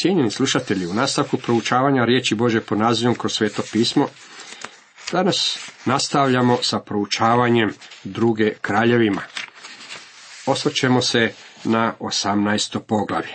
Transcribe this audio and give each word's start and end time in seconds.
Cijenjeni 0.00 0.30
slušatelji, 0.30 0.86
u 0.86 0.94
nastavku 0.94 1.36
proučavanja 1.36 2.04
riječi 2.04 2.34
Bože 2.34 2.60
po 2.60 2.74
nazivom 2.74 3.14
kroz 3.14 3.32
sveto 3.32 3.62
pismo, 3.72 4.08
danas 5.12 5.58
nastavljamo 5.84 6.58
sa 6.62 6.78
proučavanjem 6.80 7.74
druge 8.04 8.54
kraljevima. 8.60 9.22
Osvrćemo 10.46 11.02
se 11.02 11.32
na 11.64 11.94
18. 12.00 12.78
poglavlje. 12.78 13.34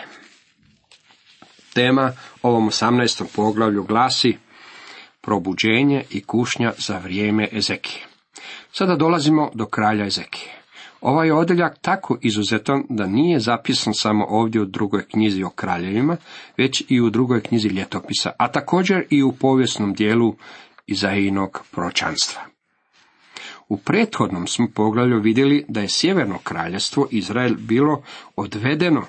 Tema 1.74 2.14
ovom 2.42 2.70
18. 2.70 3.24
poglavlju 3.36 3.84
glasi 3.84 4.38
probuđenje 5.22 6.04
i 6.10 6.24
kušnja 6.24 6.74
za 6.78 6.98
vrijeme 6.98 7.50
Ezekije. 7.52 8.06
Sada 8.72 8.96
dolazimo 8.96 9.52
do 9.54 9.66
kralja 9.66 10.06
Ezekije. 10.06 10.63
Ovaj 11.04 11.28
je 11.28 11.34
odjeljak 11.34 11.80
tako 11.82 12.18
izuzetan 12.22 12.84
da 12.90 13.08
nije 13.08 13.40
zapisan 13.40 13.94
samo 13.94 14.26
ovdje 14.30 14.62
u 14.62 14.66
drugoj 14.66 15.06
knjizi 15.08 15.44
o 15.44 15.50
kraljevima, 15.50 16.18
već 16.58 16.84
i 16.90 17.02
u 17.02 17.10
drugoj 17.10 17.42
knjizi 17.42 17.68
ljetopisa, 17.68 18.32
a 18.38 18.52
također 18.52 19.06
i 19.10 19.24
u 19.24 19.32
povijesnom 19.32 19.94
dijelu 19.94 20.36
Izainog 20.88 21.64
pročanstva. 21.72 22.42
U 23.70 23.78
prethodnom 23.78 24.48
smo 24.48 24.68
poglavlju 24.76 25.22
vidjeli 25.22 25.66
da 25.68 25.80
je 25.80 25.90
sjeverno 25.90 26.38
kraljevstvo 26.44 27.08
Izrael 27.12 27.56
bilo 27.58 28.04
odvedeno 28.36 29.04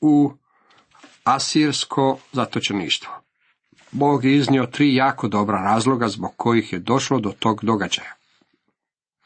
u 0.00 0.32
asirsko 1.24 2.18
zatočeništvo. 2.32 3.12
Bog 3.92 4.24
je 4.24 4.36
iznio 4.36 4.66
tri 4.66 4.94
jako 4.94 5.28
dobra 5.28 5.58
razloga 5.58 6.08
zbog 6.08 6.30
kojih 6.36 6.72
je 6.72 6.78
došlo 6.78 7.18
do 7.18 7.32
tog 7.38 7.64
događaja. 7.64 8.19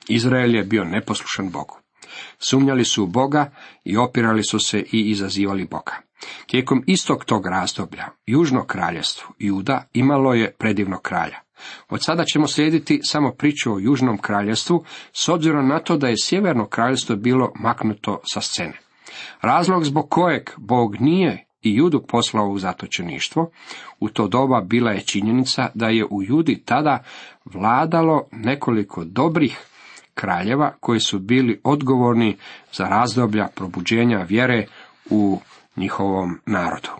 Izrael 0.08 0.54
je 0.54 0.64
bio 0.64 0.84
neposlušan 0.84 1.50
Bogu. 1.50 1.78
Sumnjali 2.38 2.84
su 2.84 3.04
u 3.04 3.06
Boga 3.06 3.50
i 3.84 3.96
opirali 3.96 4.44
su 4.44 4.58
se 4.58 4.84
i 4.92 5.10
izazivali 5.10 5.64
Boga. 5.64 5.92
Tijekom 6.46 6.84
istog 6.86 7.24
tog 7.24 7.46
razdoblja, 7.46 8.08
južno 8.26 8.64
kraljevstvo 8.64 9.34
Juda 9.38 9.88
imalo 9.92 10.34
je 10.34 10.52
predivnog 10.58 11.02
kralja. 11.02 11.40
Od 11.88 12.04
sada 12.04 12.24
ćemo 12.24 12.46
slijediti 12.46 13.00
samo 13.02 13.32
priču 13.32 13.74
o 13.74 13.78
južnom 13.78 14.18
kraljevstvu, 14.18 14.84
s 15.12 15.28
obzirom 15.28 15.68
na 15.68 15.78
to 15.78 15.96
da 15.96 16.08
je 16.08 16.14
sjeverno 16.22 16.66
kraljevstvo 16.66 17.16
bilo 17.16 17.52
maknuto 17.60 18.20
sa 18.32 18.40
scene. 18.40 18.78
Razlog 19.40 19.84
zbog 19.84 20.10
kojeg 20.10 20.50
Bog 20.56 21.00
nije 21.00 21.46
i 21.62 21.74
Judu 21.74 22.02
poslao 22.08 22.48
u 22.48 22.58
zatočeništvo, 22.58 23.50
u 24.00 24.08
to 24.08 24.28
doba 24.28 24.60
bila 24.60 24.90
je 24.90 25.00
činjenica 25.00 25.70
da 25.74 25.88
je 25.88 26.04
u 26.04 26.22
Judi 26.22 26.62
tada 26.64 27.04
vladalo 27.44 28.28
nekoliko 28.32 29.04
dobrih 29.04 29.58
kraljeva 30.14 30.74
koji 30.80 31.00
su 31.00 31.18
bili 31.18 31.60
odgovorni 31.64 32.36
za 32.72 32.84
razdoblja 32.84 33.48
probuđenja 33.54 34.18
vjere 34.28 34.66
u 35.10 35.40
njihovom 35.76 36.40
narodu. 36.46 36.90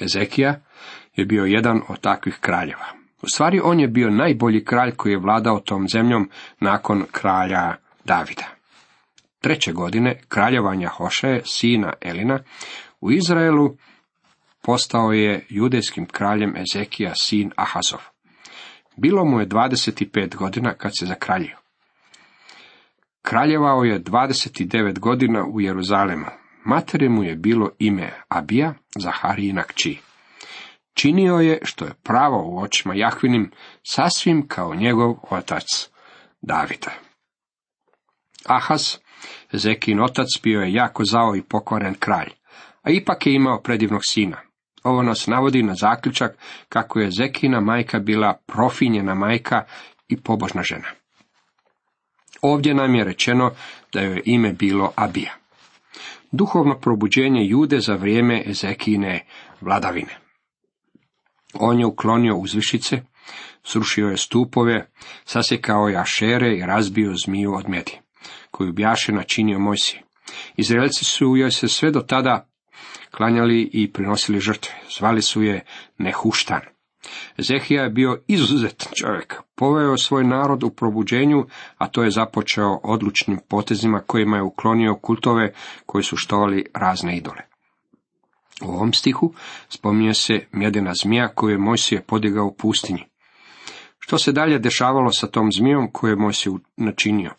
Ezekija 0.00 0.60
je 1.16 1.24
bio 1.24 1.44
jedan 1.44 1.80
od 1.88 2.00
takvih 2.00 2.38
kraljeva. 2.40 2.86
U 3.22 3.26
stvari 3.28 3.60
on 3.64 3.80
je 3.80 3.88
bio 3.88 4.10
najbolji 4.10 4.64
kralj 4.64 4.90
koji 4.96 5.12
je 5.12 5.18
vladao 5.18 5.60
tom 5.60 5.88
zemljom 5.88 6.30
nakon 6.60 7.04
kralja 7.12 7.74
Davida. 8.04 8.46
Treće 9.40 9.72
godine 9.72 10.20
kraljevanja 10.28 10.88
Hošeje, 10.88 11.42
sina 11.44 11.92
Elina, 12.00 12.38
u 13.00 13.12
Izraelu 13.12 13.76
postao 14.62 15.12
je 15.12 15.46
judejskim 15.48 16.06
kraljem 16.06 16.54
Ezekija 16.56 17.12
sin 17.14 17.52
Ahazov. 17.56 18.00
Bilo 18.98 19.24
mu 19.24 19.40
je 19.40 19.46
25 19.46 20.36
godina 20.36 20.74
kad 20.74 20.92
se 20.98 21.06
zakraljio. 21.06 21.56
Kraljevao 23.22 23.84
je 23.84 24.02
29 24.02 24.98
godina 24.98 25.44
u 25.52 25.60
Jeruzalemu. 25.60 26.26
Materi 26.64 27.08
mu 27.08 27.24
je 27.24 27.36
bilo 27.36 27.70
ime 27.78 28.12
Abija, 28.28 28.74
Zaharijina 28.98 29.62
kći. 29.62 29.98
Činio 30.94 31.34
je 31.34 31.58
što 31.62 31.84
je 31.84 31.94
pravo 32.02 32.42
u 32.46 32.58
očima 32.58 32.94
Jahvinim, 32.94 33.50
sasvim 33.82 34.48
kao 34.48 34.74
njegov 34.74 35.14
otac 35.30 35.64
Davida. 36.40 36.92
Ahaz, 38.46 38.96
Zekin 39.52 40.00
otac, 40.00 40.26
bio 40.42 40.60
je 40.60 40.72
jako 40.72 41.04
zao 41.04 41.36
i 41.36 41.42
pokvaren 41.42 41.94
kralj, 41.94 42.30
a 42.82 42.90
ipak 42.90 43.26
je 43.26 43.34
imao 43.34 43.62
predivnog 43.62 44.00
sina. 44.04 44.47
Ovo 44.88 45.02
nas 45.02 45.26
navodi 45.26 45.62
na 45.62 45.74
zaključak 45.74 46.38
kako 46.68 47.00
je 47.00 47.10
Zekina 47.10 47.60
majka 47.60 47.98
bila 47.98 48.38
profinjena 48.46 49.14
majka 49.14 49.64
i 50.08 50.20
pobožna 50.20 50.62
žena. 50.62 50.88
Ovdje 52.42 52.74
nam 52.74 52.94
je 52.94 53.04
rečeno 53.04 53.50
da 53.92 54.00
joj 54.00 54.22
ime 54.24 54.52
bilo 54.52 54.92
Abija. 54.96 55.34
Duhovno 56.32 56.78
probuđenje 56.78 57.46
jude 57.46 57.80
za 57.80 57.94
vrijeme 57.94 58.42
Ezekine 58.46 59.24
vladavine. 59.60 60.18
On 61.54 61.80
je 61.80 61.86
uklonio 61.86 62.36
uzvišice, 62.36 63.02
srušio 63.62 64.08
je 64.08 64.16
stupove, 64.16 64.90
sasjekao 65.24 65.88
je 65.88 65.96
ašere 65.96 66.56
i 66.56 66.66
razbio 66.66 67.14
zmiju 67.24 67.54
od 67.54 67.68
medi, 67.68 67.98
koju 68.50 68.72
bjaše 68.72 69.12
načinio 69.12 69.58
Mojsije. 69.58 70.02
Izraelci 70.56 71.04
su 71.04 71.36
joj 71.36 71.50
se 71.50 71.68
sve 71.68 71.90
do 71.90 72.00
tada 72.00 72.48
klanjali 73.10 73.70
i 73.72 73.92
prinosili 73.92 74.40
žrtve. 74.40 74.74
Zvali 74.98 75.22
su 75.22 75.42
je 75.42 75.64
Nehuštan. 75.98 76.60
Zehija 77.38 77.82
je 77.82 77.90
bio 77.90 78.22
izuzetan 78.26 78.92
čovjek. 79.02 79.34
Poveo 79.54 79.96
svoj 79.96 80.24
narod 80.24 80.62
u 80.62 80.70
probuđenju, 80.70 81.46
a 81.78 81.88
to 81.88 82.02
je 82.02 82.10
započeo 82.10 82.80
odlučnim 82.82 83.38
potezima 83.48 84.00
kojima 84.06 84.36
je 84.36 84.42
uklonio 84.42 84.94
kultove 84.94 85.52
koji 85.86 86.04
su 86.04 86.16
štovali 86.16 86.66
razne 86.74 87.16
idole. 87.16 87.40
U 88.62 88.70
ovom 88.70 88.92
stihu 88.92 89.34
spominje 89.68 90.14
se 90.14 90.46
mjedena 90.52 90.92
zmija 91.02 91.28
koju 91.28 91.50
je 91.50 91.58
Mojsije 91.58 92.02
podigao 92.02 92.46
u 92.46 92.54
pustinji. 92.54 93.04
Što 93.98 94.18
se 94.18 94.32
dalje 94.32 94.58
dešavalo 94.58 95.12
sa 95.12 95.26
tom 95.26 95.52
zmijom 95.52 95.90
koju 95.92 96.10
je 96.10 96.16
Mojsije 96.16 96.52
načinio? 96.76 97.30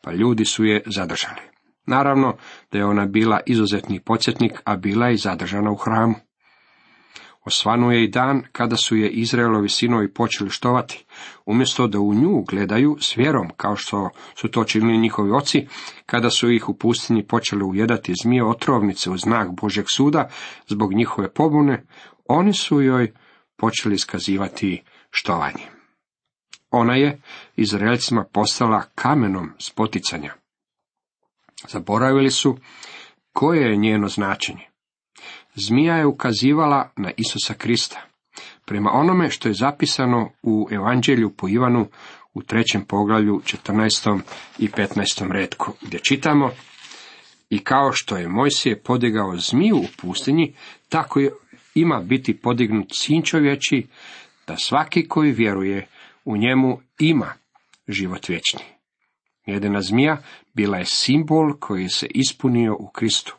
Pa 0.00 0.12
ljudi 0.12 0.44
su 0.44 0.64
je 0.64 0.82
zadržali. 0.86 1.55
Naravno 1.86 2.36
da 2.72 2.78
je 2.78 2.84
ona 2.84 3.06
bila 3.06 3.40
izuzetni 3.46 4.00
podsjetnik, 4.00 4.52
a 4.64 4.76
bila 4.76 5.06
je 5.06 5.16
zadržana 5.16 5.70
u 5.70 5.76
hramu. 5.76 6.14
Osvanuje 7.44 8.04
i 8.04 8.08
dan 8.08 8.42
kada 8.52 8.76
su 8.76 8.96
je 8.96 9.10
Izraelovi 9.10 9.68
sinovi 9.68 10.14
počeli 10.14 10.50
štovati, 10.50 11.04
umjesto 11.46 11.86
da 11.86 12.00
u 12.00 12.14
nju 12.14 12.44
gledaju 12.48 12.96
s 13.00 13.16
vjerom, 13.16 13.50
kao 13.56 13.76
što 13.76 14.10
su 14.34 14.48
to 14.48 14.64
činili 14.64 14.98
njihovi 14.98 15.30
oci, 15.30 15.66
kada 16.06 16.30
su 16.30 16.50
ih 16.50 16.68
u 16.68 16.78
pustinji 16.78 17.26
počeli 17.26 17.64
ujedati 17.64 18.14
zmije 18.22 18.44
otrovnice 18.44 19.10
u 19.10 19.16
znak 19.16 19.48
Božeg 19.60 19.84
suda 19.88 20.28
zbog 20.66 20.94
njihove 20.94 21.32
pobune, 21.34 21.86
oni 22.28 22.52
su 22.52 22.80
joj 22.80 23.12
počeli 23.56 23.94
iskazivati 23.94 24.82
štovanje. 25.10 25.66
Ona 26.70 26.94
je 26.94 27.20
Izraelcima 27.56 28.24
postala 28.32 28.82
kamenom 28.94 29.50
spoticanja. 29.58 30.34
Zaboravili 31.68 32.30
su 32.30 32.56
koje 33.32 33.70
je 33.70 33.76
njeno 33.76 34.08
značenje. 34.08 34.66
Zmija 35.54 35.94
je 35.94 36.06
ukazivala 36.06 36.90
na 36.96 37.10
Isusa 37.16 37.54
Krista. 37.54 38.02
Prema 38.64 38.90
onome 38.92 39.30
što 39.30 39.48
je 39.48 39.54
zapisano 39.54 40.30
u 40.42 40.68
Evanđelju 40.70 41.30
po 41.30 41.48
Ivanu 41.48 41.86
u 42.34 42.42
trećem 42.42 42.84
poglavlju 42.84 43.40
14. 43.66 44.20
i 44.58 44.68
15. 44.68 45.32
redku, 45.32 45.72
gdje 45.82 45.98
čitamo 45.98 46.50
i 47.50 47.58
kao 47.58 47.92
što 47.92 48.16
je 48.16 48.28
Mojsije 48.28 48.82
podigao 48.82 49.36
zmiju 49.36 49.76
u 49.76 49.86
pustinji, 50.00 50.54
tako 50.88 51.20
je 51.20 51.32
ima 51.74 52.00
biti 52.00 52.36
podignut 52.36 52.86
sin 52.92 53.22
čovječi, 53.22 53.86
da 54.46 54.56
svaki 54.56 55.08
koji 55.08 55.32
vjeruje 55.32 55.86
u 56.24 56.36
njemu 56.36 56.80
ima 56.98 57.32
život 57.88 58.28
vječni. 58.28 58.75
Jedina 59.46 59.80
zmija 59.80 60.16
bila 60.54 60.78
je 60.78 60.84
simbol 60.84 61.52
koji 61.60 61.88
se 61.88 62.06
ispunio 62.06 62.76
u 62.78 62.88
Kristu. 62.88 63.36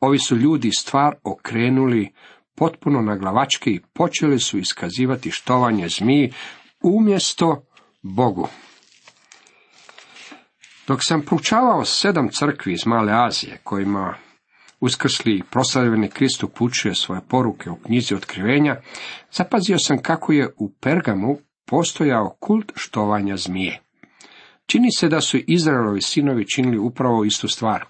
Ovi 0.00 0.18
su 0.18 0.36
ljudi 0.36 0.70
stvar 0.72 1.14
okrenuli 1.24 2.12
potpuno 2.54 3.00
na 3.00 3.16
glavačke 3.16 3.70
i 3.70 3.80
počeli 3.92 4.38
su 4.38 4.58
iskazivati 4.58 5.30
štovanje 5.30 5.88
zmiji 5.88 6.32
umjesto 6.82 7.62
Bogu. 8.02 8.48
Dok 10.86 11.00
sam 11.02 11.22
proučavao 11.22 11.84
sedam 11.84 12.28
crkvi 12.28 12.72
iz 12.72 12.86
Male 12.86 13.12
Azije, 13.12 13.60
kojima 13.64 14.14
uskrsli 14.80 15.32
i 15.36 15.42
proslavljeni 15.50 16.08
Krist 16.08 16.42
upućuje 16.44 16.94
svoje 16.94 17.20
poruke 17.28 17.70
u 17.70 17.76
knjizi 17.76 18.14
otkrivenja, 18.14 18.76
zapazio 19.32 19.78
sam 19.78 20.02
kako 20.02 20.32
je 20.32 20.54
u 20.58 20.72
Pergamu 20.80 21.38
postojao 21.66 22.36
kult 22.40 22.72
štovanja 22.74 23.36
zmije. 23.36 23.80
Čini 24.70 24.92
se 24.92 25.08
da 25.08 25.20
su 25.20 25.38
Izraelovi 25.46 26.02
sinovi 26.02 26.46
činili 26.46 26.78
upravo 26.78 27.24
istu 27.24 27.48
stvar. 27.48 27.84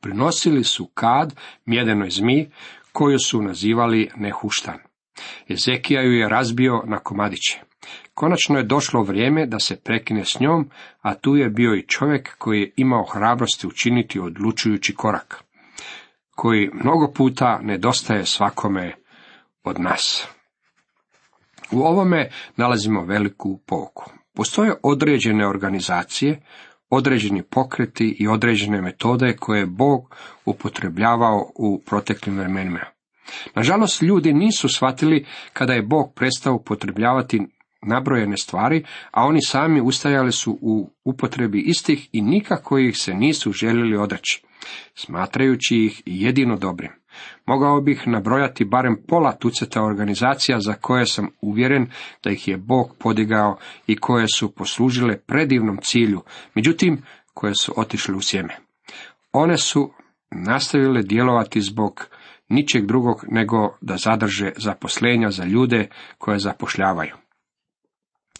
Prinosili 0.00 0.64
su 0.64 0.86
kad 0.94 1.34
mjedenoj 1.66 2.10
zmiji, 2.10 2.50
koju 2.92 3.18
su 3.18 3.42
nazivali 3.42 4.10
Nehuštan. 4.16 4.78
Ezekija 5.48 6.02
ju 6.02 6.12
je 6.12 6.28
razbio 6.28 6.82
na 6.86 6.98
komadiće. 6.98 7.60
Konačno 8.14 8.58
je 8.58 8.64
došlo 8.64 9.02
vrijeme 9.02 9.46
da 9.46 9.58
se 9.58 9.80
prekine 9.80 10.24
s 10.24 10.40
njom, 10.40 10.70
a 11.00 11.14
tu 11.14 11.36
je 11.36 11.50
bio 11.50 11.74
i 11.74 11.86
čovjek 11.86 12.38
koji 12.38 12.60
je 12.60 12.72
imao 12.76 13.04
hrabrosti 13.04 13.66
učiniti 13.66 14.20
odlučujući 14.20 14.94
korak. 14.94 15.44
koji 16.30 16.70
mnogo 16.72 17.12
puta 17.12 17.58
nedostaje 17.62 18.26
svakome 18.26 18.94
od 19.64 19.80
nas. 19.80 20.28
U 21.72 21.80
ovome 21.80 22.30
nalazimo 22.56 23.04
veliku 23.04 23.60
pouku. 23.66 24.17
Postoje 24.38 24.74
određene 24.82 25.48
organizacije, 25.48 26.40
određeni 26.90 27.42
pokreti 27.42 28.16
i 28.18 28.28
određene 28.28 28.80
metode 28.82 29.36
koje 29.36 29.60
je 29.60 29.66
Bog 29.66 30.14
upotrebljavao 30.44 31.50
u 31.54 31.82
proteklim 31.86 32.38
vremenima. 32.38 32.80
Nažalost, 33.54 34.02
ljudi 34.02 34.32
nisu 34.32 34.68
shvatili 34.68 35.26
kada 35.52 35.72
je 35.72 35.82
Bog 35.82 36.12
prestao 36.14 36.54
upotrebljavati 36.54 37.40
nabrojene 37.82 38.36
stvari, 38.36 38.84
a 39.10 39.24
oni 39.24 39.42
sami 39.42 39.80
ustajali 39.80 40.32
su 40.32 40.58
u 40.60 40.90
upotrebi 41.04 41.60
istih 41.60 42.08
i 42.12 42.22
nikako 42.22 42.78
ih 42.78 42.98
se 42.98 43.14
nisu 43.14 43.52
željeli 43.52 43.96
odreći, 43.96 44.42
smatrajući 44.94 45.76
ih 45.76 46.02
jedino 46.06 46.56
dobrim. 46.56 46.97
Mogao 47.46 47.80
bih 47.80 48.02
nabrojati 48.06 48.64
barem 48.64 48.96
pola 49.08 49.32
tuceta 49.32 49.82
organizacija 49.82 50.60
za 50.60 50.72
koje 50.72 51.06
sam 51.06 51.28
uvjeren 51.40 51.86
da 52.24 52.30
ih 52.30 52.48
je 52.48 52.56
Bog 52.56 52.96
podigao 52.98 53.58
i 53.86 53.96
koje 53.96 54.26
su 54.34 54.54
poslužile 54.54 55.18
predivnom 55.18 55.78
cilju, 55.82 56.22
međutim 56.54 57.02
koje 57.34 57.54
su 57.54 57.72
otišle 57.76 58.14
u 58.14 58.20
sjeme. 58.20 58.56
One 59.32 59.58
su 59.58 59.92
nastavile 60.30 61.02
djelovati 61.02 61.60
zbog 61.60 62.06
ničeg 62.48 62.86
drugog 62.86 63.24
nego 63.28 63.76
da 63.80 63.96
zadrže 63.96 64.52
zaposlenja 64.56 65.30
za 65.30 65.44
ljude 65.44 65.88
koje 66.18 66.38
zapošljavaju. 66.38 67.14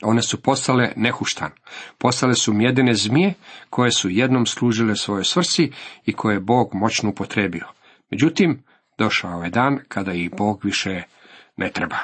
One 0.02 0.22
su 0.22 0.42
postale 0.42 0.92
nehuštan, 0.96 1.50
postale 1.98 2.34
su 2.34 2.52
mjedene 2.52 2.94
zmije 2.94 3.34
koje 3.70 3.90
su 3.90 4.08
jednom 4.10 4.46
služile 4.46 4.96
svojoj 4.96 5.24
svrsi 5.24 5.72
i 6.06 6.12
koje 6.12 6.34
je 6.34 6.40
Bog 6.40 6.70
moćno 6.72 7.10
upotrebio. 7.10 7.66
Međutim, 8.10 8.62
došao 8.98 9.42
je 9.42 9.50
dan 9.50 9.78
kada 9.88 10.12
ih 10.12 10.30
Bog 10.36 10.60
više 10.64 11.02
ne 11.56 11.70
treba. 11.70 11.96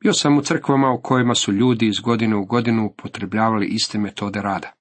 Bio 0.00 0.12
sam 0.12 0.38
u 0.38 0.40
crkvama 0.40 0.90
u 0.90 1.02
kojima 1.02 1.34
su 1.34 1.52
ljudi 1.52 1.86
iz 1.86 2.00
godine 2.00 2.36
u 2.36 2.44
godinu 2.44 2.86
upotrebljavali 2.86 3.66
iste 3.66 3.98
metode 3.98 4.42
rada. 4.42 4.72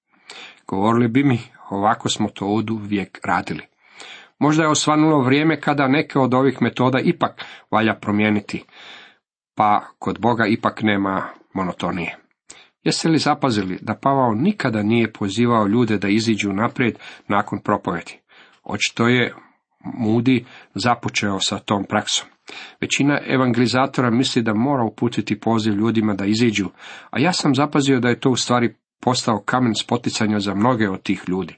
Govorili 0.68 1.08
bi 1.08 1.24
mi, 1.24 1.40
ovako 1.70 2.10
smo 2.10 2.30
to 2.30 2.46
od 2.46 2.70
uvijek 2.70 3.20
radili. 3.24 3.62
Možda 4.40 4.64
je 4.64 4.70
osvanulo 4.70 5.22
vrijeme 5.22 5.62
kada 5.62 5.88
neke 5.88 6.20
od 6.20 6.34
ovih 6.34 6.62
metoda 6.62 7.00
ipak 7.00 7.46
valja 7.72 7.94
promijeniti, 7.94 8.64
pa 9.56 9.88
kod 10.00 10.20
Boga 10.20 10.46
ipak 10.48 10.82
nema 10.84 11.30
monotonije. 11.54 12.18
Jeste 12.84 13.10
li 13.10 13.18
zapazili 13.18 13.80
da 13.82 13.96
Pavao 13.96 14.34
nikada 14.34 14.84
nije 14.84 15.14
pozivao 15.14 15.68
ljude 15.68 15.98
da 15.98 16.08
iziđu 16.08 16.54
naprijed 16.54 17.00
nakon 17.28 17.60
propovedi? 17.62 18.20
Očito 18.64 19.08
je 19.08 19.34
Mudi 19.94 20.46
započeo 20.74 21.40
sa 21.40 21.60
tom 21.60 21.84
praksom. 21.90 22.28
Većina 22.82 23.20
evangelizatora 23.28 24.10
misli 24.10 24.42
da 24.42 24.54
mora 24.54 24.84
uputiti 24.84 25.40
poziv 25.40 25.74
ljudima 25.74 26.14
da 26.14 26.26
iziđu, 26.26 26.70
a 27.10 27.20
ja 27.20 27.34
sam 27.34 27.56
zapazio 27.56 28.00
da 28.00 28.10
je 28.10 28.20
to 28.20 28.30
u 28.30 28.36
stvari 28.36 28.76
postao 29.02 29.42
kamen 29.46 29.76
spoticanja 29.76 30.40
za 30.40 30.56
mnoge 30.56 30.90
od 30.90 31.04
tih 31.04 31.24
ljudi. 31.28 31.56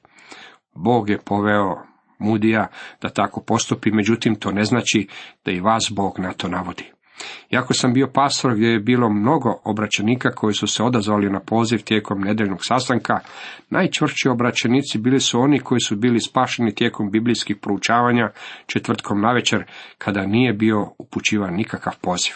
Bog 0.75 1.09
je 1.09 1.19
poveo 1.25 1.75
Mudija 2.19 2.67
da 3.01 3.09
tako 3.09 3.41
postupi, 3.41 3.91
međutim 3.91 4.35
to 4.35 4.51
ne 4.51 4.63
znači 4.63 5.07
da 5.45 5.51
i 5.51 5.59
vas 5.59 5.91
Bog 5.95 6.19
na 6.19 6.33
to 6.33 6.47
navodi. 6.47 6.96
Iako 7.49 7.73
sam 7.73 7.93
bio 7.93 8.07
pastor 8.13 8.55
gdje 8.55 8.67
je 8.67 8.79
bilo 8.79 9.09
mnogo 9.09 9.61
obraćenika 9.63 10.31
koji 10.31 10.53
su 10.53 10.67
se 10.67 10.83
odazvali 10.83 11.29
na 11.29 11.39
poziv 11.39 11.83
tijekom 11.83 12.21
nedeljnog 12.21 12.59
sastanka, 12.61 13.19
najčvršći 13.69 14.29
obraćenici 14.29 14.97
bili 14.97 15.19
su 15.19 15.39
oni 15.39 15.59
koji 15.59 15.79
su 15.79 15.95
bili 15.95 16.19
spašeni 16.19 16.75
tijekom 16.75 17.11
biblijskih 17.11 17.57
proučavanja 17.61 18.31
četvrtkom 18.65 19.21
navečer 19.21 19.63
kada 19.97 20.25
nije 20.25 20.53
bio 20.53 20.89
upućivan 20.97 21.53
nikakav 21.53 21.93
poziv. 22.01 22.33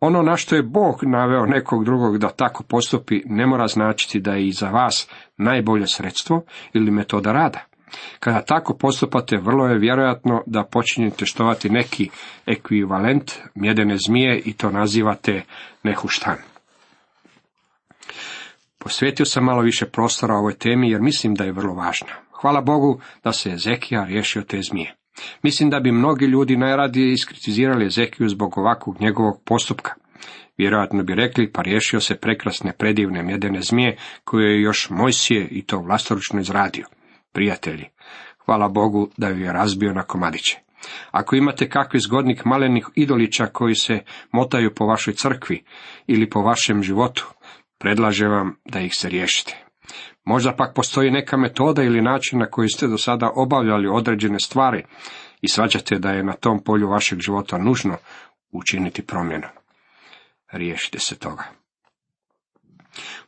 Ono 0.00 0.22
na 0.22 0.36
što 0.36 0.56
je 0.56 0.62
Bog 0.62 0.94
naveo 1.02 1.46
nekog 1.46 1.84
drugog 1.84 2.18
da 2.18 2.28
tako 2.28 2.62
postupi 2.62 3.22
ne 3.24 3.46
mora 3.46 3.66
značiti 3.66 4.20
da 4.20 4.32
je 4.32 4.46
i 4.46 4.52
za 4.52 4.68
vas 4.70 5.08
najbolje 5.36 5.86
sredstvo 5.86 6.42
ili 6.72 6.90
metoda 6.90 7.32
rada. 7.32 7.71
Kada 8.20 8.42
tako 8.42 8.76
postupate, 8.76 9.36
vrlo 9.36 9.66
je 9.66 9.78
vjerojatno 9.78 10.42
da 10.46 10.64
počinjete 10.64 11.26
štovati 11.26 11.70
neki 11.70 12.10
ekvivalent 12.46 13.32
mjedene 13.54 13.96
zmije 14.06 14.38
i 14.38 14.52
to 14.52 14.70
nazivate 14.70 15.42
nehuštan. 15.82 16.36
Posvetio 18.78 19.26
sam 19.26 19.44
malo 19.44 19.62
više 19.62 19.86
prostora 19.86 20.34
ovoj 20.34 20.54
temi 20.54 20.90
jer 20.90 21.00
mislim 21.00 21.34
da 21.34 21.44
je 21.44 21.52
vrlo 21.52 21.74
važna. 21.74 22.12
Hvala 22.32 22.60
Bogu 22.60 23.00
da 23.24 23.32
se 23.32 23.50
Ezekija 23.50 24.04
riješio 24.04 24.42
te 24.42 24.60
zmije. 24.70 24.94
Mislim 25.42 25.70
da 25.70 25.80
bi 25.80 25.92
mnogi 25.92 26.26
ljudi 26.26 26.56
najradije 26.56 27.12
iskritizirali 27.12 27.86
Ezekiju 27.86 28.28
zbog 28.28 28.58
ovakvog 28.58 29.00
njegovog 29.00 29.42
postupka. 29.44 29.94
Vjerojatno 30.58 31.02
bi 31.02 31.14
rekli, 31.14 31.52
pa 31.52 31.62
riješio 31.62 32.00
se 32.00 32.16
prekrasne 32.16 32.72
predivne 32.78 33.22
mjedene 33.22 33.60
zmije 33.62 33.96
koje 34.24 34.52
je 34.52 34.62
još 34.62 34.90
Mojsije 34.90 35.48
i 35.50 35.62
to 35.62 35.78
vlastoručno 35.78 36.40
izradio. 36.40 36.86
Prijatelji, 37.32 37.84
hvala 38.44 38.68
Bogu 38.68 39.10
da 39.16 39.28
ju 39.28 39.38
je 39.38 39.52
razbio 39.52 39.92
na 39.92 40.02
komadiće. 40.02 40.58
Ako 41.10 41.36
imate 41.36 41.68
kakvi 41.68 42.00
zgodnik 42.00 42.44
malenih 42.44 42.86
idolića 42.94 43.46
koji 43.46 43.74
se 43.74 44.00
motaju 44.32 44.74
po 44.74 44.86
vašoj 44.86 45.14
crkvi 45.14 45.64
ili 46.06 46.30
po 46.30 46.40
vašem 46.40 46.82
životu, 46.82 47.26
predlažem 47.78 48.30
vam 48.30 48.56
da 48.64 48.80
ih 48.80 48.92
se 48.94 49.08
riješite. 49.08 49.64
Možda 50.24 50.56
pak 50.56 50.74
postoji 50.74 51.10
neka 51.10 51.36
metoda 51.36 51.82
ili 51.82 52.02
način 52.02 52.38
na 52.38 52.46
koji 52.46 52.68
ste 52.68 52.86
do 52.86 52.98
sada 52.98 53.30
obavljali 53.34 53.88
određene 53.88 54.40
stvari 54.40 54.84
i 55.40 55.48
svađate 55.48 55.98
da 55.98 56.10
je 56.10 56.24
na 56.24 56.32
tom 56.32 56.64
polju 56.64 56.88
vašeg 56.88 57.18
života 57.18 57.58
nužno 57.58 57.96
učiniti 58.52 59.06
promjenu. 59.06 59.46
Riješite 60.52 60.98
se 60.98 61.18
toga. 61.18 61.44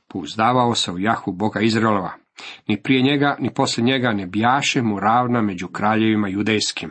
Pouzdavao 0.08 0.74
se 0.74 0.92
u 0.92 0.98
jahu 0.98 1.32
Boga 1.32 1.60
Izraelova, 1.60 2.12
ni 2.68 2.82
prije 2.82 3.02
njega, 3.02 3.36
ni 3.40 3.54
poslije 3.54 3.84
njega 3.84 4.12
ne 4.12 4.26
bjaše 4.26 4.82
mu 4.82 5.00
ravna 5.00 5.42
među 5.42 5.68
kraljevima 5.68 6.28
judejskim. 6.28 6.90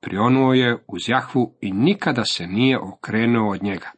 Prionuo 0.00 0.52
je 0.52 0.76
uz 0.88 1.08
Jahvu 1.08 1.54
i 1.60 1.72
nikada 1.72 2.24
se 2.24 2.46
nije 2.46 2.78
okrenuo 2.78 3.50
od 3.52 3.62
njega. 3.62 3.90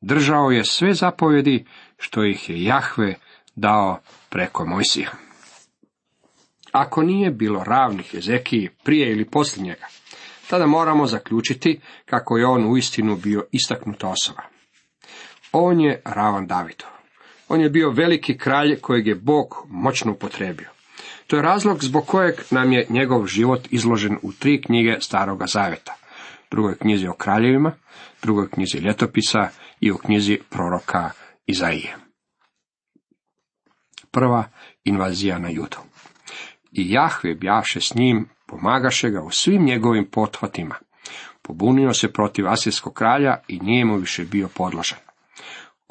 Držao 0.00 0.50
je 0.50 0.64
sve 0.64 0.94
zapovjedi 0.94 1.64
što 1.98 2.24
ih 2.24 2.50
je 2.50 2.64
Jahve 2.64 3.14
dao 3.56 4.00
preko 4.30 4.66
Mojsija. 4.66 5.10
Ako 6.72 7.02
nije 7.02 7.30
bilo 7.30 7.64
ravnih 7.64 8.14
Ezekiji 8.14 8.68
prije 8.84 9.12
ili 9.12 9.24
poslije 9.24 9.64
njega, 9.64 9.86
tada 10.50 10.66
moramo 10.66 11.06
zaključiti 11.06 11.80
kako 12.04 12.36
je 12.36 12.46
on 12.46 12.64
uistinu 12.64 13.16
bio 13.16 13.44
istaknuta 13.52 14.08
osoba. 14.08 14.42
On 15.52 15.80
je 15.80 16.02
ravan 16.04 16.46
Davidu. 16.46 16.84
On 17.52 17.60
je 17.60 17.70
bio 17.70 17.90
veliki 17.90 18.38
kralj 18.38 18.80
kojeg 18.80 19.06
je 19.06 19.14
Bog 19.14 19.66
moćno 19.68 20.12
upotrebio. 20.12 20.68
To 21.26 21.36
je 21.36 21.42
razlog 21.42 21.84
zbog 21.84 22.06
kojeg 22.06 22.34
nam 22.50 22.72
je 22.72 22.86
njegov 22.88 23.26
život 23.26 23.68
izložen 23.70 24.18
u 24.22 24.32
tri 24.32 24.62
knjige 24.62 24.96
Staroga 25.00 25.46
Zaveta. 25.46 25.94
Drugoj 26.50 26.78
knjizi 26.78 27.06
o 27.06 27.12
kraljevima, 27.12 27.72
drugoj 28.22 28.50
knjizi 28.50 28.78
ljetopisa 28.78 29.48
i 29.80 29.90
u 29.90 29.96
knjizi 29.96 30.38
proroka 30.50 31.10
Izaije. 31.46 31.96
Prva 34.10 34.44
invazija 34.84 35.38
na 35.38 35.48
judu. 35.48 35.78
I 36.70 36.92
Jahve 36.92 37.34
bjaše 37.34 37.80
s 37.80 37.94
njim, 37.94 38.28
pomagaše 38.46 39.10
ga 39.10 39.22
u 39.22 39.30
svim 39.30 39.64
njegovim 39.64 40.08
pothvatima. 40.10 40.74
Pobunio 41.42 41.94
se 41.94 42.12
protiv 42.12 42.48
asirskog 42.48 42.94
kralja 42.94 43.36
i 43.48 43.58
nije 43.58 43.84
mu 43.84 43.96
više 43.96 44.24
bio 44.24 44.48
podložan. 44.48 45.11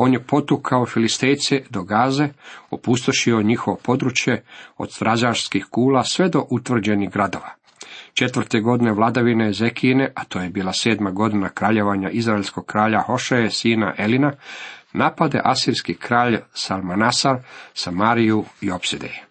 On 0.04 0.14
je 0.14 0.20
potukao 0.24 0.86
filistejce 0.86 1.62
do 1.70 1.84
Gaze, 1.84 2.28
opustošio 2.70 3.42
njihovo 3.42 3.78
područje 3.84 4.44
od 4.78 4.94
stražarskih 4.94 5.66
kula 5.70 6.04
sve 6.04 6.30
do 6.30 6.46
utvrđenih 6.50 7.10
gradova. 7.10 7.50
Četvrte 8.14 8.60
godine 8.60 8.92
vladavine 8.92 9.50
Ezekijine, 9.50 10.12
a 10.16 10.24
to 10.24 10.40
je 10.40 10.50
bila 10.50 10.74
sedma 10.74 11.12
godina 11.12 11.50
kraljevanja 11.50 12.10
izraelskog 12.10 12.66
kralja 12.66 13.00
Hošeje, 13.00 13.50
sina 13.50 13.94
Elina, 13.98 14.32
napade 14.94 15.42
asirski 15.44 15.94
kralj 15.94 16.38
Salmanasar, 16.54 17.38
Samariju 17.74 18.46
i 18.62 18.72
Opsedeje. 18.72 19.24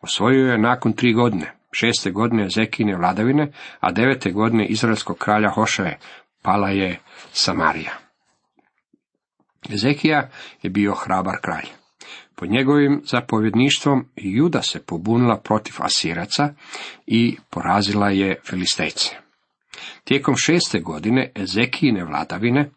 Osvojio 0.00 0.52
je 0.52 0.58
nakon 0.58 0.92
tri 0.92 1.12
godine, 1.12 1.52
šeste 1.72 2.10
godine 2.10 2.44
Ezekijine 2.46 2.96
vladavine, 2.96 3.52
a 3.80 3.92
devete 3.92 4.30
godine 4.30 4.66
izraelskog 4.66 5.18
kralja 5.18 5.48
Hošeje, 5.48 5.98
pala 6.42 6.68
je 6.68 6.98
Samarija. 7.32 8.05
Ezekija 9.70 10.30
je 10.62 10.70
bio 10.70 10.94
hrabar 10.94 11.36
kralj. 11.42 11.66
Pod 12.34 12.50
njegovim 12.50 13.02
zapovjedništvom 13.04 14.08
Juda 14.16 14.62
se 14.62 14.82
pobunila 14.86 15.36
protiv 15.36 15.74
Asiraca 15.78 16.54
i 17.06 17.36
porazila 17.50 18.10
je 18.10 18.40
Filistejce. 18.44 19.16
Tijekom 20.04 20.36
šeste 20.36 20.80
godine 20.80 21.32
Ezekijine 21.34 22.04
vladavine 22.04 22.70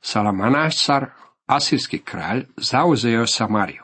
Salamanasar, 0.00 1.06
asirski 1.46 1.98
kralj, 1.98 2.44
zauzeo 2.56 3.20
je 3.20 3.26
Samariju. 3.26 3.82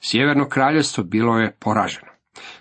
Sjeverno 0.00 0.48
kraljevstvo 0.48 1.04
bilo 1.04 1.38
je 1.38 1.56
poraženo. 1.60 2.10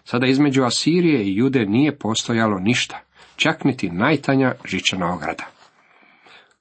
Sada 0.04 0.28
između 0.28 0.64
Asirije 0.64 1.24
i 1.24 1.36
Jude 1.36 1.66
nije 1.66 1.98
postojalo 1.98 2.60
ništa, 2.60 3.00
čak 3.36 3.64
niti 3.64 3.90
najtanja 3.90 4.54
žičana 4.66 5.14
ograda. 5.14 5.59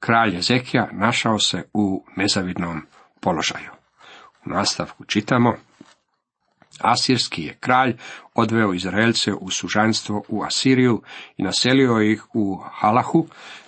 Kralj 0.00 0.36
Ezekija 0.36 0.88
našao 0.92 1.38
se 1.38 1.62
u 1.72 2.04
nezavidnom 2.16 2.82
položaju. 3.20 3.70
U 4.46 4.50
nastavku 4.50 5.04
čitamo, 5.04 5.54
Asirski 6.80 7.42
je 7.42 7.56
kralj 7.60 7.96
odveo 8.34 8.74
Izraelce 8.74 9.34
u 9.34 9.50
sužanstvo 9.50 10.22
u 10.28 10.42
Asiriju 10.42 11.02
i 11.36 11.42
naselio 11.42 12.00
ih 12.00 12.24
u 12.34 12.62
Halahu, 12.72 13.26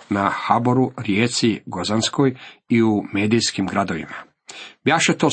na 0.09 0.29
Haboru, 0.29 0.91
rijeci 0.97 1.61
Gozanskoj 1.65 2.35
i 2.69 2.81
u 2.81 3.03
medijskim 3.13 3.67
gradovima. 3.67 4.15
Bjaše 4.83 5.17
to 5.17 5.29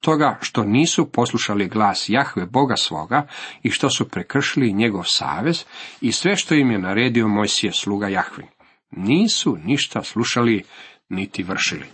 toga 0.00 0.38
što 0.40 0.64
nisu 0.64 1.12
poslušali 1.12 1.68
glas 1.68 2.04
Jahve 2.08 2.46
Boga 2.46 2.76
svoga 2.76 3.26
i 3.62 3.70
što 3.70 3.90
su 3.90 4.08
prekršili 4.08 4.72
njegov 4.72 5.02
savez 5.06 5.64
i 6.00 6.12
sve 6.12 6.36
što 6.36 6.54
im 6.54 6.70
je 6.70 6.78
naredio 6.78 7.28
Mojsije 7.28 7.72
sluga 7.72 8.08
Jahvin. 8.08 8.46
Nisu 8.90 9.58
ništa 9.64 10.02
slušali 10.02 10.64
niti 11.08 11.42
vršili. 11.42 11.86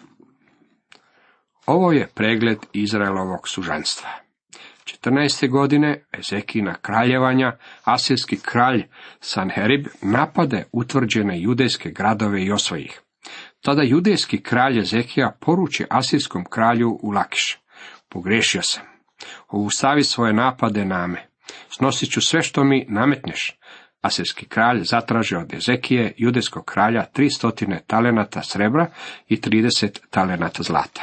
Ovo 1.67 1.93
je 1.93 2.09
pregled 2.15 2.59
Izraelovog 2.73 3.49
sužanstva. 3.49 4.11
14. 5.05 5.51
godine 5.51 6.05
Ezekina 6.19 6.75
kraljevanja, 6.75 7.57
asirski 7.85 8.39
kralj 8.43 8.85
Sanherib 9.21 9.87
napade 10.03 10.65
utvrđene 10.73 11.41
judejske 11.41 11.91
gradove 11.91 12.45
i 12.45 12.53
osvoji 12.53 12.83
ih. 12.83 13.01
Tada 13.61 13.83
judejski 13.83 14.43
kralj 14.43 14.79
Ezekija 14.79 15.37
poruči 15.41 15.85
asirskom 15.91 16.45
kralju 16.45 16.99
u 17.03 17.11
Lakiš. 17.11 17.59
Pogrešio 18.09 18.63
sam. 18.63 18.85
Ovustavi 19.49 20.05
svoje 20.05 20.33
napade 20.33 20.85
na 20.85 21.07
me. 21.07 21.29
Snosit 21.69 22.13
ću 22.13 22.21
sve 22.21 22.43
što 22.43 22.65
mi 22.65 22.87
nametneš. 22.89 23.59
Asirski 24.07 24.47
kralj 24.47 24.83
zatraži 24.85 25.37
od 25.37 25.55
Ezekije, 25.55 26.13
judejskog 26.17 26.65
kralja, 26.65 27.05
tri 27.05 27.31
stotine 27.31 27.83
talenata 27.87 28.43
srebra 28.43 28.87
i 29.29 29.37
30 29.37 29.99
talenata 30.11 30.63
zlata. 30.63 31.03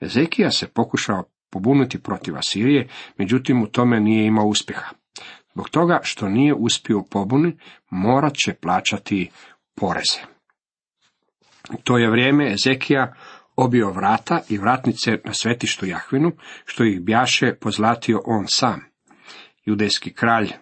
Ezekija 0.00 0.50
se 0.50 0.68
pokušao 0.68 1.24
pobuniti 1.50 2.02
protiv 2.02 2.36
Asirije, 2.36 2.88
međutim 3.18 3.62
u 3.62 3.66
tome 3.66 4.00
nije 4.00 4.26
imao 4.26 4.46
uspjeha. 4.46 4.90
Zbog 5.52 5.68
toga 5.68 6.00
što 6.02 6.28
nije 6.28 6.54
uspio 6.54 6.98
u 6.98 7.06
pobuni, 7.10 7.58
morat 7.90 8.34
će 8.34 8.54
plaćati 8.54 9.30
poreze. 9.74 10.20
To 11.84 11.98
je 11.98 12.10
vrijeme 12.10 12.52
Ezekija 12.52 13.14
obio 13.56 13.90
vrata 13.90 14.40
i 14.48 14.58
vratnice 14.58 15.18
na 15.24 15.34
svetištu 15.34 15.86
Jahvinu, 15.86 16.32
što 16.64 16.84
ih 16.84 17.00
bjaše 17.00 17.54
pozlatio 17.54 18.22
on 18.24 18.44
sam. 18.48 18.80
Judejski 19.64 20.12
kralj 20.12 20.52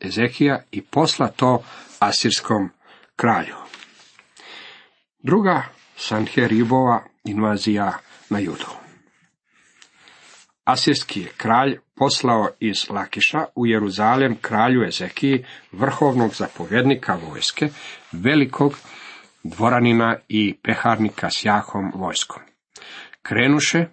Ezekija 0.00 0.62
i 0.70 0.82
posla 0.82 1.28
to 1.28 1.62
asirskom 1.98 2.70
kralju. 3.16 3.54
Druga 5.18 5.62
Sanheribova 5.96 7.04
invazija 7.24 7.98
na 8.30 8.38
Judu. 8.38 8.66
Asirski 10.64 11.20
je 11.20 11.32
kralj 11.36 11.78
poslao 11.94 12.48
iz 12.60 12.90
Lakiša 12.90 13.44
u 13.54 13.66
Jeruzalem 13.66 14.36
kralju 14.40 14.84
Ezekiji, 14.84 15.44
vrhovnog 15.72 16.34
zapovjednika 16.34 17.18
vojske, 17.28 17.68
velikog 18.12 18.78
dvoranina 19.42 20.16
i 20.28 20.56
peharnika 20.62 21.30
s 21.30 21.44
jahom 21.44 21.92
vojskom. 21.94 22.42
Krenuše 23.22 23.86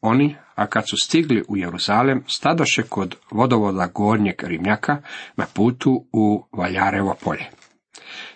oni, 0.00 0.36
a 0.60 0.66
kad 0.66 0.88
su 0.88 0.96
stigli 0.96 1.44
u 1.48 1.56
Jeruzalem, 1.56 2.24
stadoše 2.26 2.82
kod 2.82 3.16
vodovoda 3.30 3.86
gornjeg 3.86 4.42
Rimljaka 4.42 5.02
na 5.36 5.46
putu 5.54 6.06
u 6.12 6.46
Valjarevo 6.52 7.16
polje. 7.24 7.50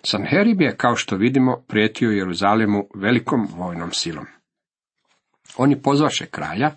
Sanherib 0.03 0.61
je, 0.61 0.77
kao 0.77 0.97
što 0.97 1.17
vidimo, 1.17 1.65
prijetio 1.69 2.11
Jeruzalemu 2.11 2.89
velikom 2.95 3.49
vojnom 3.57 3.93
silom. 3.93 4.27
Oni 5.57 5.83
pozvaše 5.83 6.27
kralja, 6.27 6.71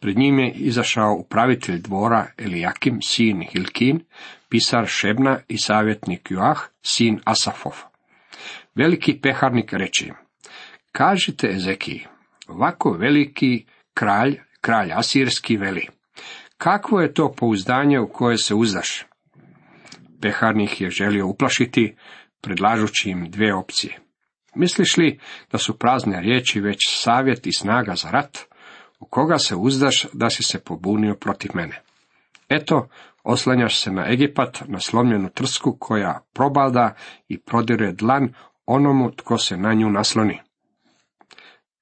pred 0.00 0.18
njim 0.18 0.38
je 0.38 0.52
izašao 0.52 1.14
upravitelj 1.14 1.80
dvora 1.80 2.26
Elijakim, 2.38 3.02
sin 3.02 3.42
Hilkin, 3.52 4.00
pisar 4.48 4.86
Šebna 4.86 5.38
i 5.48 5.58
savjetnik 5.58 6.30
Joah, 6.30 6.60
sin 6.82 7.20
Asafov. 7.24 7.74
Veliki 8.74 9.20
peharnik 9.20 9.72
reče 9.72 10.06
im, 10.06 10.14
kažite 10.92 11.48
Ezekiji, 11.48 12.06
ovako 12.48 12.92
veliki 12.92 13.64
kralj, 13.94 14.45
kralj 14.66 14.92
Asirski 14.94 15.56
veli, 15.56 15.88
kakvo 16.58 17.00
je 17.00 17.14
to 17.14 17.32
pouzdanje 17.32 18.00
u 18.00 18.08
koje 18.08 18.38
se 18.38 18.54
uzdaš? 18.54 19.06
Peharnik 20.22 20.80
je 20.80 20.90
želio 20.90 21.26
uplašiti, 21.26 21.96
predlažući 22.40 23.10
im 23.10 23.30
dvije 23.30 23.54
opcije. 23.54 23.98
Misliš 24.54 24.96
li 24.96 25.18
da 25.52 25.58
su 25.58 25.78
prazne 25.78 26.20
riječi 26.20 26.60
već 26.60 26.78
savjet 26.88 27.46
i 27.46 27.52
snaga 27.52 27.94
za 27.94 28.10
rat? 28.10 28.38
U 29.00 29.06
koga 29.06 29.38
se 29.38 29.56
uzdaš 29.56 30.06
da 30.12 30.30
si 30.30 30.42
se 30.42 30.64
pobunio 30.64 31.14
protiv 31.14 31.50
mene? 31.54 31.82
Eto, 32.48 32.88
oslanjaš 33.24 33.80
se 33.80 33.90
na 33.90 34.12
Egipat, 34.12 34.62
na 34.66 34.80
slomljenu 34.80 35.28
trsku 35.28 35.76
koja 35.80 36.20
probalda 36.32 36.94
i 37.28 37.38
prodire 37.40 37.92
dlan 37.92 38.34
onomu 38.66 39.10
tko 39.10 39.38
se 39.38 39.56
na 39.56 39.74
nju 39.74 39.90
nasloni. 39.90 40.45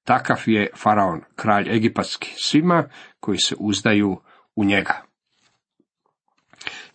Takav 0.05 0.37
je 0.45 0.69
faraon, 0.77 1.21
kralj 1.35 1.69
egipatski, 1.75 2.33
svima 2.37 2.83
koji 3.19 3.37
se 3.37 3.55
uzdaju 3.59 4.17
u 4.55 4.65
njega. 4.65 5.01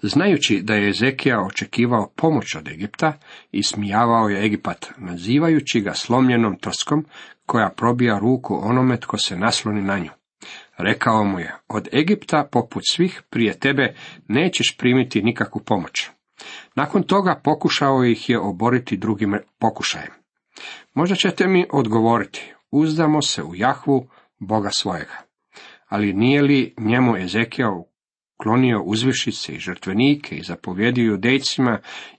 Znajući 0.03 0.61
da 0.63 0.75
je 0.75 0.89
Ezekija 0.89 1.41
očekivao 1.47 2.13
pomoć 2.17 2.55
od 2.55 2.69
Egipta, 2.69 3.13
ismijavao 3.53 4.29
je 4.29 4.47
Egipat, 4.47 4.91
nazivajući 4.97 5.81
ga 5.81 5.95
slomljenom 5.95 6.59
trskom, 6.59 7.07
koja 7.47 7.71
probija 7.77 8.19
ruku 8.19 8.61
onome 8.63 9.01
tko 9.01 9.19
se 9.19 9.37
nasloni 9.37 9.83
na 9.83 9.99
nju. 9.99 10.11
Rekao 10.79 11.25
mu 11.25 11.39
je, 11.39 11.55
od 11.69 11.89
Egipta, 11.95 12.49
poput 12.53 12.83
svih 12.91 13.23
prije 13.31 13.59
tebe, 13.59 13.95
nećeš 14.29 14.77
primiti 14.79 15.23
nikakvu 15.23 15.63
pomoć. 15.67 16.11
Nakon 16.75 17.03
toga 17.03 17.41
pokušao 17.45 18.05
ih 18.05 18.31
je 18.31 18.39
oboriti 18.39 18.97
drugim 18.97 19.39
pokušajem. 19.59 20.13
Možda 20.95 21.17
ćete 21.17 21.47
mi 21.47 21.67
odgovoriti, 21.73 22.55
uzdamo 22.71 23.23
se 23.23 23.43
u 23.43 23.55
Jahvu, 23.55 24.09
Boga 24.39 24.71
svojega. 24.71 25.17
Ali 25.89 26.13
nije 26.13 26.43
li 26.43 26.75
njemu 26.79 27.17
Ezekija 27.17 27.83
klonio 28.37 28.83
uzvišice 28.83 29.53
i 29.53 29.59
žrtvenike 29.59 30.37
i 30.37 30.43
zapovjedio 30.43 31.05
judejcima 31.05 31.79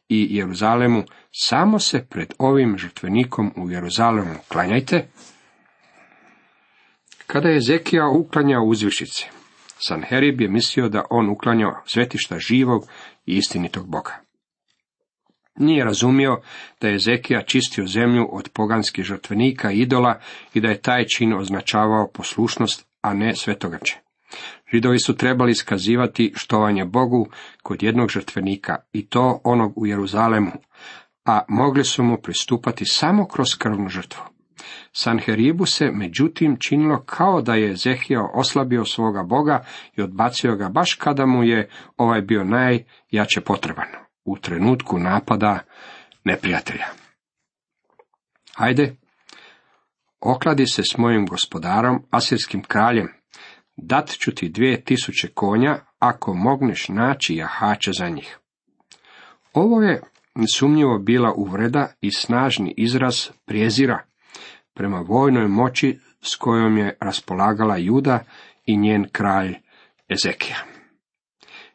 i 0.09 0.27
Jeruzalemu, 0.29 1.03
samo 1.31 1.79
se 1.79 2.05
pred 2.09 2.33
ovim 2.37 2.77
žrtvenikom 2.77 3.53
u 3.57 3.69
Jeruzalemu 3.69 4.35
klanjajte? 4.47 5.07
Kada 7.27 7.49
je 7.49 7.57
Ezekija 7.57 8.09
uklanjao 8.09 8.63
uzvišice, 8.63 9.25
Sanherib 9.79 10.41
je 10.41 10.47
mislio 10.47 10.89
da 10.89 11.05
on 11.09 11.29
uklanjao 11.29 11.81
svetišta 11.85 12.39
živog 12.39 12.81
i 13.25 13.35
istinitog 13.37 13.87
Boga. 13.87 14.30
Nije 15.55 15.83
razumio 15.83 16.41
da 16.81 16.87
je 16.87 16.95
Ezekija 16.95 17.41
čistio 17.41 17.87
zemlju 17.87 18.29
od 18.31 18.49
poganskih 18.53 19.05
žrtvenika 19.05 19.71
i 19.71 19.79
idola 19.79 20.19
i 20.53 20.61
da 20.61 20.69
je 20.69 20.81
taj 20.81 21.05
čin 21.05 21.33
označavao 21.33 22.07
poslušnost, 22.13 22.87
a 23.01 23.13
ne 23.13 23.35
svetogače. 23.35 23.97
Židovi 24.73 24.99
su 24.99 25.15
trebali 25.15 25.51
iskazivati 25.51 26.33
štovanje 26.35 26.85
Bogu 26.85 27.29
kod 27.63 27.83
jednog 27.83 28.09
žrtvenika, 28.09 28.75
i 28.93 29.07
to 29.07 29.41
onog 29.43 29.77
u 29.77 29.87
Jeruzalemu, 29.87 30.51
a 31.25 31.41
mogli 31.47 31.83
su 31.83 32.03
mu 32.03 32.17
pristupati 32.17 32.85
samo 32.85 33.27
kroz 33.27 33.55
krvnu 33.57 33.89
žrtvu. 33.89 34.21
Sanheribu 34.91 35.65
se 35.65 35.91
međutim 35.91 36.57
činilo 36.59 37.03
kao 37.05 37.41
da 37.41 37.55
je 37.55 37.71
Ezehija 37.71 38.29
oslabio 38.33 38.85
svoga 38.85 39.23
Boga 39.23 39.65
i 39.95 40.01
odbacio 40.01 40.55
ga 40.55 40.69
baš 40.69 40.95
kada 40.95 41.25
mu 41.25 41.43
je 41.43 41.69
ovaj 41.97 42.21
bio 42.21 42.43
najjače 42.43 43.41
potreban, 43.41 43.87
u 44.25 44.37
trenutku 44.37 44.99
napada 44.99 45.59
neprijatelja. 46.23 46.85
Hajde, 48.55 48.95
okladi 50.19 50.65
se 50.65 50.83
s 50.83 50.97
mojim 50.97 51.25
gospodarom, 51.25 52.03
asirskim 52.09 52.63
kraljem, 52.63 53.07
dat 53.77 54.09
ću 54.09 54.35
ti 54.35 54.49
dvije 54.49 54.83
tisuće 54.83 55.27
konja, 55.27 55.79
ako 55.99 56.33
mogneš 56.33 56.89
naći 56.89 57.35
jahača 57.35 57.91
za 57.91 58.09
njih. 58.09 58.39
Ovo 59.53 59.81
je 59.81 60.01
nesumnjivo 60.35 60.99
bila 60.99 61.33
uvreda 61.33 61.93
i 62.01 62.11
snažni 62.11 62.73
izraz 62.77 63.29
prijezira 63.45 64.03
prema 64.73 64.99
vojnoj 64.99 65.47
moći 65.47 65.99
s 66.21 66.35
kojom 66.35 66.77
je 66.77 66.97
raspolagala 66.99 67.77
Juda 67.77 68.23
i 68.65 68.77
njen 68.77 69.05
kralj 69.11 69.55
Ezekija. 70.09 70.57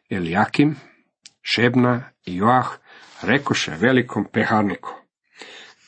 Elijakim, 0.09 0.75
Šebna 1.49 2.03
i 2.25 2.35
Joah 2.35 2.67
rekoše 3.21 3.71
velikom 3.71 4.25
peharniku, 4.33 4.89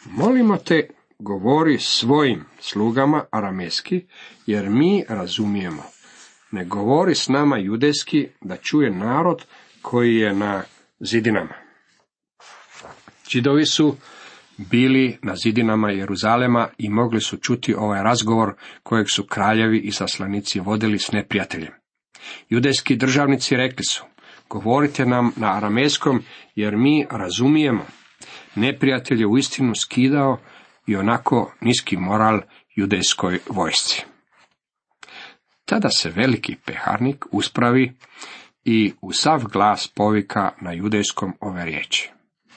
molimo 0.06 0.58
te 0.58 0.90
govori 1.20 1.78
svojim 1.80 2.46
slugama 2.60 3.26
arameski, 3.32 4.06
jer 4.46 4.70
mi 4.70 5.04
razumijemo. 5.10 5.84
Ne 6.52 6.66
govori 6.66 7.16
s 7.16 7.28
nama 7.28 7.58
judejski 7.58 8.28
da 8.42 8.58
čuje 8.58 8.92
narod 8.92 9.46
koji 9.82 10.16
je 10.16 10.34
na 10.34 10.64
zidinama. 11.00 11.54
Židovi 13.30 13.66
su 13.66 13.96
bili 14.58 15.18
na 15.24 15.36
zidinama 15.36 15.92
Jeruzalema 15.92 16.70
i 16.78 16.90
mogli 16.90 17.22
su 17.22 17.38
čuti 17.38 17.74
ovaj 17.74 18.04
razgovor 18.04 18.54
kojeg 18.84 19.08
su 19.10 19.24
kraljevi 19.24 19.80
i 19.80 19.92
zaslanici 19.92 20.60
vodili 20.60 21.00
s 21.00 21.12
neprijateljem. 21.12 21.72
Judejski 22.50 22.96
državnici 22.96 23.56
rekli 23.56 23.86
su, 23.86 24.04
govorite 24.50 25.06
nam 25.06 25.32
na 25.36 25.58
aramejskom 25.58 26.24
jer 26.56 26.78
mi 26.78 27.06
razumijemo. 27.12 27.86
Neprijatelj 28.56 29.20
je 29.20 29.28
uistinu 29.28 29.76
skidao 29.76 30.38
i 30.88 30.96
onako 30.96 31.54
niski 31.62 31.98
moral 31.98 32.42
judejskoj 32.76 33.40
vojsci. 33.50 34.06
Tada 35.66 35.90
se 35.90 36.10
veliki 36.10 36.56
peharnik 36.66 37.26
uspravi 37.32 37.94
i 38.64 38.94
u 39.02 39.14
sav 39.14 39.44
glas 39.52 39.88
povika 39.88 40.52
na 40.62 40.74
judejskom 40.74 41.34
ove 41.40 41.66
riječi. 41.66 42.12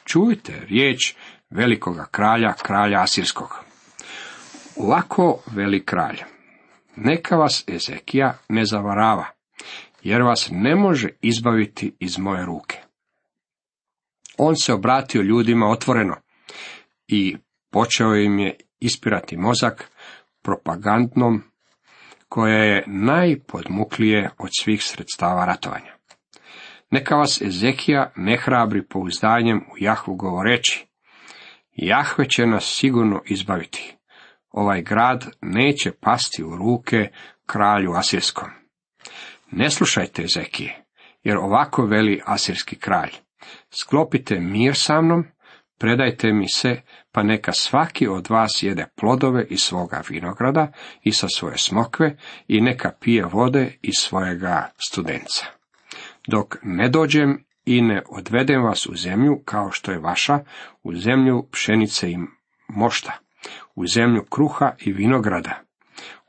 Čujte 0.05 0.61
riječ 0.69 1.15
velikoga 1.51 2.07
kralja, 2.11 2.53
kralja 2.63 3.03
Asirskog. 3.03 3.65
Ovako 4.77 5.43
veli 5.47 5.85
kralj, 5.85 6.19
neka 6.97 7.37
vas 7.37 7.65
Ezekija 7.69 8.39
ne 8.49 8.65
zavarava, 8.65 9.27
jer 10.03 10.23
vas 10.23 10.49
ne 10.53 10.77
može 10.77 11.09
izbaviti 11.21 11.95
iz 11.99 12.19
moje 12.19 12.47
ruke. 12.47 12.79
On 14.39 14.57
se 14.57 14.73
obratio 14.73 15.23
ljudima 15.23 15.67
otvoreno 15.67 16.17
i 17.09 17.37
počeo 17.71 18.17
im 18.17 18.39
je 18.39 18.57
ispirati 18.81 19.37
mozak 19.37 19.91
propagandnom 20.43 21.43
koja 22.29 22.65
je 22.65 22.85
najpodmuklije 22.87 24.31
od 24.39 24.51
svih 24.61 24.83
sredstava 24.85 25.45
ratovanja. 25.45 25.93
Neka 26.91 27.17
vas 27.17 27.43
Ezekija 27.43 28.13
ne 28.17 28.37
hrabri 28.37 28.87
pouzdanjem 28.87 29.59
u 29.59 29.75
Jahvu 29.79 30.15
govoreći, 30.15 30.87
Jahve 31.73 32.29
će 32.29 32.47
nas 32.47 32.65
sigurno 32.65 33.23
izbaviti. 33.27 33.97
Ovaj 34.51 34.83
grad 34.83 35.27
neće 35.43 35.93
pasti 36.01 36.45
u 36.45 36.57
ruke 36.57 37.09
kralju 37.47 37.93
Asirskom. 37.93 38.49
Ne 39.53 39.71
slušajte 39.71 40.23
Ezekije, 40.23 40.85
jer 41.23 41.37
ovako 41.37 41.87
veli 41.87 42.21
Asirski 42.25 42.77
kralj. 42.77 43.11
Sklopite 43.71 44.41
mir 44.41 44.75
sa 44.77 45.01
mnom, 45.03 45.25
predajte 45.79 46.33
mi 46.33 46.49
se, 46.49 46.81
pa 47.13 47.23
neka 47.23 47.53
svaki 47.53 48.09
od 48.09 48.31
vas 48.31 48.63
jede 48.63 48.87
plodove 48.97 49.47
iz 49.51 49.61
svoga 49.61 50.03
vinograda 50.09 50.73
i 51.03 51.13
sa 51.13 51.27
svoje 51.29 51.59
smokve 51.59 52.17
i 52.49 52.61
neka 52.61 52.93
pije 53.01 53.25
vode 53.25 53.79
iz 53.83 53.95
svojega 53.97 54.71
studenca. 54.89 55.47
Dok 56.27 56.57
ne 56.63 56.89
dođem 56.89 57.45
i 57.65 57.83
ne 57.83 58.03
odvedem 58.09 58.63
vas 58.63 58.87
u 58.87 58.97
zemlju 58.97 59.43
kao 59.45 59.71
što 59.71 59.93
je 59.93 59.99
vaša, 59.99 60.39
u 60.83 60.95
zemlju 60.95 61.49
pšenice 61.51 62.11
i 62.11 62.19
mošta, 62.69 63.13
u 63.75 63.87
zemlju 63.87 64.25
kruha 64.31 64.75
i 64.79 64.93
vinograda, 64.93 65.61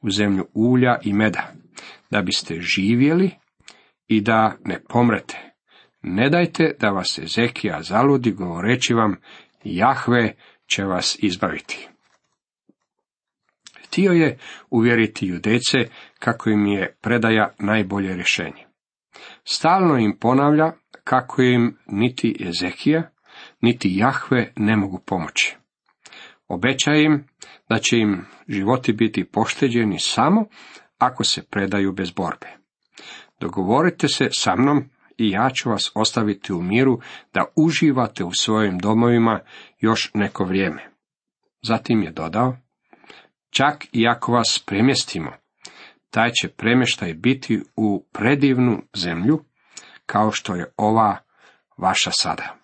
u 0.01 0.09
zemlju 0.09 0.47
ulja 0.53 0.97
i 1.01 1.13
meda, 1.13 1.53
da 2.13 2.21
biste 2.21 2.61
živjeli 2.61 3.31
i 4.07 4.21
da 4.21 4.57
ne 4.65 4.79
pomrete. 4.89 5.53
Ne 6.01 6.29
dajte 6.29 6.75
da 6.79 6.89
vas 6.89 7.19
Ezekija 7.19 7.81
zaludi 7.81 8.31
govoreći 8.31 8.93
vam, 8.93 9.15
Jahve 9.63 10.35
će 10.67 10.83
vas 10.83 11.17
izbaviti. 11.19 11.87
Htio 13.85 14.11
je 14.11 14.37
uvjeriti 14.69 15.27
judece 15.27 15.77
kako 16.19 16.49
im 16.49 16.65
je 16.67 16.95
predaja 17.01 17.53
najbolje 17.59 18.15
rješenje. 18.15 18.65
Stalno 19.43 19.97
im 19.97 20.17
ponavlja 20.19 20.71
kako 21.03 21.41
im 21.41 21.77
niti 21.87 22.35
Ezekija, 22.47 23.11
niti 23.61 23.97
Jahve 23.97 24.53
ne 24.55 24.75
mogu 24.75 24.99
pomoći. 25.05 25.55
Obećaje 26.47 27.03
im 27.03 27.23
da 27.69 27.79
će 27.79 27.97
im 27.97 28.25
životi 28.47 28.93
biti 28.93 29.25
pošteđeni 29.25 29.99
samo 29.99 30.45
ako 31.05 31.23
se 31.23 31.43
predaju 31.43 31.91
bez 31.91 32.11
borbe. 32.11 32.47
Dogovorite 33.39 34.07
se 34.07 34.27
sa 34.31 34.55
mnom 34.55 34.89
i 35.17 35.29
ja 35.29 35.49
ću 35.49 35.69
vas 35.69 35.91
ostaviti 35.95 36.53
u 36.53 36.61
miru 36.61 36.99
da 37.33 37.45
uživate 37.55 38.23
u 38.23 38.31
svojim 38.33 38.77
domovima 38.77 39.39
još 39.79 40.11
neko 40.13 40.45
vrijeme. 40.45 40.89
Zatim 41.61 42.03
je 42.03 42.11
dodao, 42.11 42.57
čak 43.49 43.85
i 43.91 44.07
ako 44.07 44.31
vas 44.31 44.63
premjestimo, 44.65 45.31
taj 46.09 46.31
će 46.31 46.49
premještaj 46.49 47.13
biti 47.13 47.61
u 47.75 48.05
predivnu 48.11 48.81
zemlju, 48.93 49.43
kao 50.05 50.31
što 50.31 50.55
je 50.55 50.73
ova 50.77 51.17
vaša 51.77 52.11
sada. 52.11 52.55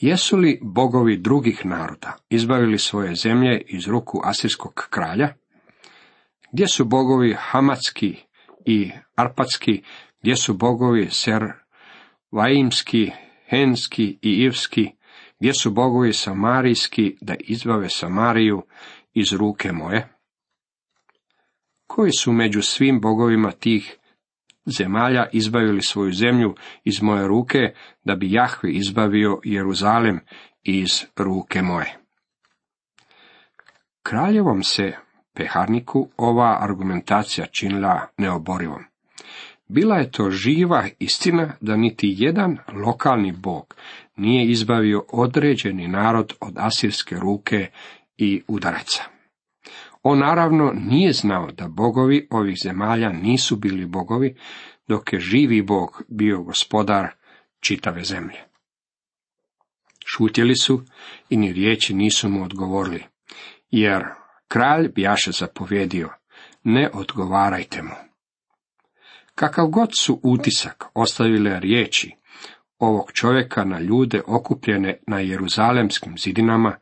Jesu 0.00 0.36
li 0.36 0.60
bogovi 0.62 1.16
drugih 1.16 1.66
naroda 1.66 2.16
izbavili 2.30 2.78
svoje 2.78 3.14
zemlje 3.14 3.62
iz 3.66 3.86
ruku 3.86 4.20
asirskog 4.24 4.86
kralja? 4.90 5.34
Gdje 6.52 6.68
su 6.68 6.84
bogovi 6.84 7.36
hamatski 7.38 8.16
i 8.66 8.90
arpatski, 9.16 9.82
gdje 10.20 10.36
su 10.36 10.54
bogovi 10.54 11.10
ser 11.10 11.52
vaimski, 12.32 13.10
henski 13.48 14.18
i 14.22 14.30
ivski, 14.30 14.90
gdje 15.40 15.54
su 15.54 15.70
bogovi 15.70 16.12
samarijski 16.12 17.16
da 17.20 17.34
izbave 17.40 17.88
Samariju 17.88 18.62
iz 19.14 19.32
ruke 19.32 19.72
moje? 19.72 20.08
Koji 21.86 22.10
su 22.18 22.32
među 22.32 22.62
svim 22.62 23.00
bogovima 23.00 23.50
tih 23.50 23.96
zemalja 24.66 25.26
izbavili 25.32 25.82
svoju 25.82 26.12
zemlju 26.12 26.54
iz 26.84 27.02
moje 27.02 27.28
ruke, 27.28 27.74
da 28.04 28.16
bi 28.16 28.32
Jahve 28.32 28.72
izbavio 28.72 29.40
Jeruzalem 29.44 30.20
iz 30.62 31.04
ruke 31.16 31.62
moje. 31.62 31.98
Kraljevom 34.02 34.62
se 34.62 34.96
peharniku 35.34 36.08
ova 36.16 36.58
argumentacija 36.60 37.46
činila 37.46 38.06
neoborivom. 38.18 38.84
Bila 39.68 39.96
je 39.96 40.10
to 40.10 40.30
živa 40.30 40.84
istina 40.98 41.52
da 41.60 41.76
niti 41.76 42.14
jedan 42.18 42.58
lokalni 42.72 43.32
bog 43.32 43.74
nije 44.16 44.50
izbavio 44.50 45.04
određeni 45.12 45.88
narod 45.88 46.32
od 46.40 46.52
asirske 46.56 47.16
ruke 47.16 47.70
i 48.16 48.42
udaraca. 48.48 49.02
On 50.02 50.18
naravno 50.18 50.72
nije 50.74 51.12
znao 51.12 51.50
da 51.52 51.68
bogovi 51.68 52.26
ovih 52.30 52.56
zemalja 52.62 53.12
nisu 53.12 53.56
bili 53.56 53.86
bogovi, 53.86 54.36
dok 54.88 55.12
je 55.12 55.20
živi 55.20 55.62
bog 55.62 56.02
bio 56.08 56.42
gospodar 56.42 57.08
čitave 57.60 58.04
zemlje. 58.04 58.38
Šutjeli 60.06 60.56
su 60.56 60.82
i 61.30 61.36
ni 61.36 61.52
riječi 61.52 61.94
nisu 61.94 62.28
mu 62.28 62.44
odgovorili, 62.44 63.04
jer 63.70 64.02
kralj 64.52 64.88
bjaše 64.88 65.30
zapovjedio, 65.32 66.08
ne 66.64 66.90
odgovarajte 66.94 67.82
mu. 67.82 67.94
Kakav 69.34 69.66
god 69.66 69.90
su 69.98 70.20
utisak 70.22 70.84
ostavile 70.94 71.60
riječi 71.60 72.10
ovog 72.78 73.12
čovjeka 73.12 73.64
na 73.64 73.80
ljude 73.80 74.20
okupljene 74.26 74.98
na 75.06 75.20
jeruzalemskim 75.20 76.18
zidinama, 76.18 76.76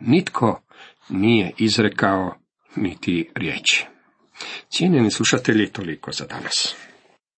nitko 0.00 0.62
nije 1.08 1.52
izrekao 1.58 2.34
niti 2.76 3.30
riječi. 3.34 3.86
Cijenjeni 4.68 5.10
slušatelji, 5.10 5.72
toliko 5.72 6.12
za 6.12 6.26
danas. 6.26 6.76